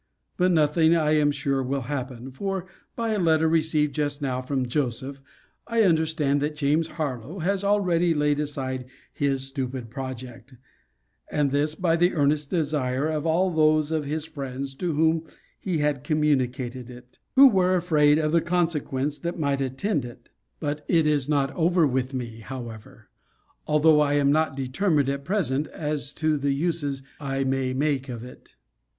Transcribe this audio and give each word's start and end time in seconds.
But 0.35 0.51
nothing 0.51 0.95
I 0.95 1.11
am 1.11 1.29
sure 1.29 1.61
will 1.61 1.81
happen: 1.81 2.31
for, 2.31 2.65
by 2.95 3.11
a 3.11 3.19
letter 3.19 3.47
received 3.47 3.93
just 3.93 4.19
now 4.19 4.41
from 4.41 4.67
Joseph, 4.67 5.21
I 5.67 5.83
understand, 5.83 6.41
that 6.41 6.55
James 6.55 6.87
Harlowe 6.97 7.37
has 7.37 7.63
already 7.63 8.15
laid 8.15 8.39
aside 8.39 8.85
his 9.13 9.43
stupid 9.43 9.91
project: 9.91 10.55
and 11.29 11.51
this 11.51 11.75
by 11.75 11.95
the 11.97 12.15
earnest 12.15 12.49
desire 12.49 13.09
of 13.09 13.27
all 13.27 13.51
those 13.51 13.91
of 13.91 14.05
his 14.05 14.25
friends 14.25 14.73
to 14.77 14.91
whom 14.93 15.27
he 15.59 15.77
had 15.77 16.03
communicated 16.03 16.89
it; 16.89 17.19
who 17.35 17.47
were 17.47 17.75
afraid 17.75 18.17
of 18.17 18.31
the 18.31 18.41
consequences 18.41 19.19
that 19.19 19.37
might 19.37 19.61
attend 19.61 20.03
it. 20.03 20.29
But 20.59 20.83
it 20.87 21.05
is 21.05 21.29
not 21.29 21.51
over 21.51 21.85
with 21.85 22.11
me, 22.15 22.39
however; 22.39 23.09
although 23.67 23.99
I 24.01 24.13
am 24.13 24.31
not 24.31 24.57
determined 24.57 25.09
at 25.09 25.23
present 25.23 25.67
as 25.67 26.11
to 26.13 26.39
the 26.39 26.53
uses 26.53 27.03
I 27.19 27.43
may 27.43 27.73
make 27.75 28.09
of 28.09 28.23
it. 28.23 28.55